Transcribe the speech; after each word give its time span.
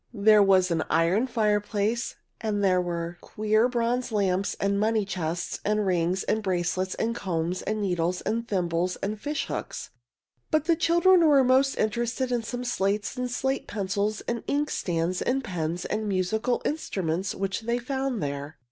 There 0.15 0.41
was 0.41 0.71
an 0.71 0.81
iron 0.89 1.27
fireplace, 1.27 2.15
and 2.41 2.63
there 2.63 2.81
were 2.81 3.19
queer 3.21 3.69
bronze 3.69 4.11
lamps 4.11 4.55
and 4.59 4.79
money 4.79 5.05
chests 5.05 5.59
and 5.63 5.85
rings 5.85 6.23
and 6.23 6.41
bracelets 6.41 6.95
and 6.95 7.13
combs 7.13 7.61
and 7.61 7.83
needles 7.83 8.21
and 8.21 8.47
thimbles 8.47 8.95
and 9.03 9.21
fishhooks. 9.21 9.91
But 10.49 10.65
the 10.65 10.75
children 10.75 11.23
were 11.27 11.43
most 11.43 11.75
interested 11.75 12.31
in 12.31 12.41
some 12.41 12.63
slates 12.63 13.15
and 13.15 13.29
slate 13.29 13.67
pencils 13.67 14.21
and 14.21 14.43
inkstands 14.47 15.21
and 15.21 15.43
pens 15.43 15.85
and 15.85 16.07
musical 16.07 16.63
instruments 16.65 17.35
which 17.35 17.61
they 17.61 17.77
found 17.77 18.23
there. 18.23 18.57